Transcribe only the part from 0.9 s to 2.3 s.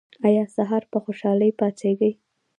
په خوشحالۍ پاڅیږئ؟